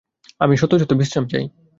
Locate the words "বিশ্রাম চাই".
0.95-1.45